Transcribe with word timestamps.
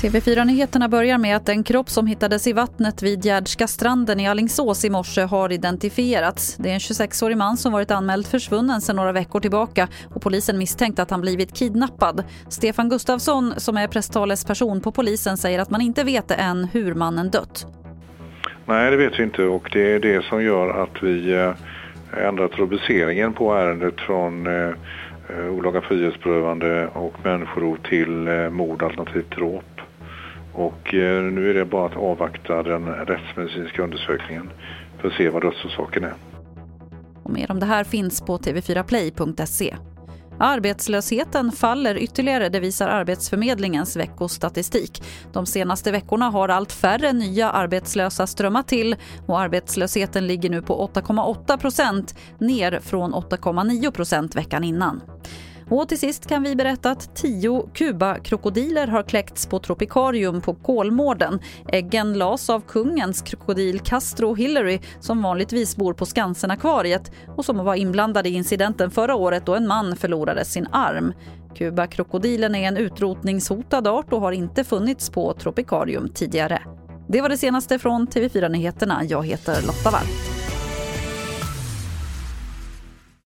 TV4-nyheterna 0.00 0.88
börjar 0.88 1.18
med 1.18 1.36
att 1.36 1.48
en 1.48 1.64
kropp 1.64 1.90
som 1.90 2.06
hittades 2.06 2.46
i 2.46 2.52
vattnet 2.52 3.02
vid 3.02 3.24
Gärdska 3.24 3.66
stranden 3.66 4.20
i 4.20 4.28
Allingsås 4.28 4.84
i 4.84 4.90
morse 4.90 5.20
har 5.22 5.52
identifierats. 5.52 6.56
Det 6.56 6.68
är 6.70 6.72
en 6.72 6.78
26-årig 6.78 7.36
man 7.36 7.56
som 7.56 7.72
varit 7.72 7.90
anmäld 7.90 8.26
försvunnen 8.26 8.80
sedan 8.80 8.96
några 8.96 9.12
veckor 9.12 9.40
tillbaka 9.40 9.88
och 10.14 10.22
polisen 10.22 10.58
misstänkt 10.58 10.98
att 10.98 11.10
han 11.10 11.20
blivit 11.20 11.54
kidnappad. 11.54 12.24
Stefan 12.48 12.88
Gustafsson, 12.88 13.54
som 13.56 13.76
är 13.76 13.86
presstalesperson 13.86 14.80
på 14.80 14.92
polisen, 14.92 15.36
säger 15.36 15.58
att 15.58 15.70
man 15.70 15.80
inte 15.80 16.04
vet 16.04 16.30
än 16.30 16.64
hur 16.64 16.94
mannen 16.94 17.30
dött. 17.30 17.66
Nej, 18.66 18.90
det 18.90 18.96
vet 18.96 19.18
vi 19.18 19.22
inte 19.22 19.42
och 19.42 19.70
det 19.72 19.94
är 19.94 20.00
det 20.00 20.24
som 20.24 20.42
gör 20.42 20.82
att 20.82 21.02
vi 21.02 21.32
eh, 21.32 21.52
ändrat 22.28 22.58
rubriceringen 22.58 23.32
på 23.32 23.54
ärendet 23.54 24.00
från 24.00 24.46
eh, 24.46 24.74
Eh, 25.38 25.46
olaga 25.46 25.80
frihetsberövande 25.80 26.86
och 26.86 27.14
människorov 27.24 27.78
till 27.88 28.28
eh, 28.28 28.50
mord 28.50 28.82
alternativt 28.82 29.30
dråp. 29.30 29.80
Och 30.52 30.94
eh, 30.94 31.22
nu 31.22 31.50
är 31.50 31.54
det 31.54 31.64
bara 31.64 31.86
att 31.86 31.96
avvakta 31.96 32.62
den 32.62 32.86
rättsmedicinska 32.86 33.82
undersökningen 33.82 34.50
för 34.98 35.08
att 35.08 35.14
se 35.14 35.28
vad 35.28 35.42
dödsorsaken 35.42 36.04
är. 36.04 36.14
Och 37.22 37.30
mer 37.30 37.50
om 37.50 37.60
det 37.60 37.66
här 37.66 37.84
finns 37.84 38.20
på 38.20 38.38
tv4play.se. 38.38 39.76
Arbetslösheten 40.42 41.52
faller 41.52 41.94
ytterligare, 41.94 42.48
det 42.48 42.60
visar 42.60 42.88
Arbetsförmedlingens 42.88 43.96
veckostatistik. 43.96 45.02
De 45.32 45.46
senaste 45.46 45.92
veckorna 45.92 46.30
har 46.30 46.48
allt 46.48 46.72
färre 46.72 47.12
nya 47.12 47.50
arbetslösa 47.50 48.26
strömmat 48.26 48.68
till 48.68 48.96
och 49.26 49.40
arbetslösheten 49.40 50.26
ligger 50.26 50.50
nu 50.50 50.62
på 50.62 50.90
8,8 50.94 51.56
procent, 51.58 52.14
ner 52.38 52.80
från 52.82 53.14
8,9 53.14 53.90
procent 53.90 54.36
veckan 54.36 54.64
innan. 54.64 55.00
Och 55.70 55.88
till 55.88 55.98
sist 55.98 56.26
kan 56.26 56.42
vi 56.42 56.56
berätta 56.56 56.90
att 56.90 57.16
tio 57.16 57.66
Kuba-krokodiler 57.74 58.86
har 58.86 59.02
kläckts 59.02 59.46
på 59.46 59.58
Tropikarium 59.58 60.40
på 60.40 60.54
Kolmården. 60.54 61.40
Äggen 61.68 62.12
las 62.12 62.50
av 62.50 62.60
kungens 62.60 63.22
krokodil 63.22 63.80
Castro 63.80 64.34
Hillary 64.34 64.80
som 65.00 65.22
vanligtvis 65.22 65.76
bor 65.76 65.94
på 65.94 66.04
Skansen-akvariet 66.04 67.12
och 67.36 67.44
som 67.44 67.64
var 67.64 67.74
inblandad 67.74 68.26
i 68.26 68.30
incidenten 68.30 68.90
förra 68.90 69.14
året 69.14 69.46
då 69.46 69.54
en 69.54 69.66
man 69.66 69.96
förlorade 69.96 70.44
sin 70.44 70.66
arm. 70.72 71.12
Kuba-krokodilen 71.54 72.54
är 72.54 72.68
en 72.68 72.76
utrotningshotad 72.76 73.86
art 73.86 74.12
och 74.12 74.20
har 74.20 74.32
inte 74.32 74.64
funnits 74.64 75.10
på 75.10 75.32
Tropikarium 75.32 76.08
tidigare. 76.08 76.62
Det 77.08 77.20
var 77.20 77.28
det 77.28 77.38
senaste 77.38 77.78
från 77.78 78.08
TV4 78.08 78.48
Nyheterna. 78.48 79.04
Jag 79.04 79.26
heter 79.26 79.66
Lotta 79.66 79.90
Wall. 79.90 80.29